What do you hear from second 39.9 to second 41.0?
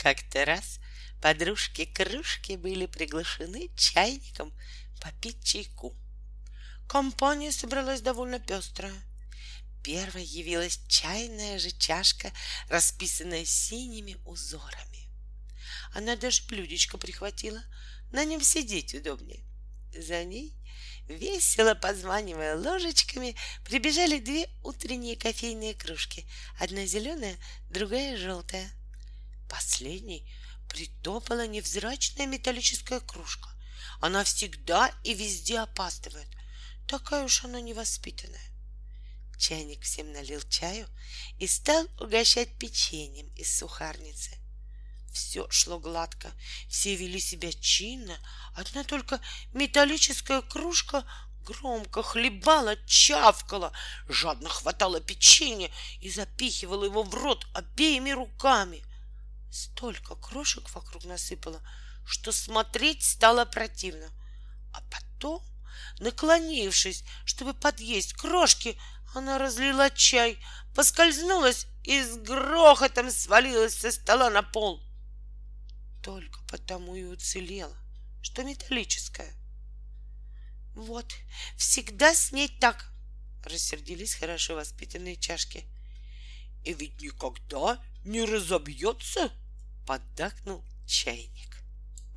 налил чаю